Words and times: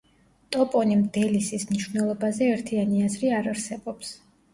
ტოპონიმ 0.53 1.03
„დელისის“ 1.17 1.65
მნიშვნელობაზე 1.71 2.47
ერთიანი 2.55 3.05
აზრი 3.09 3.31
არ 3.41 3.51
არსებობს. 3.53 4.11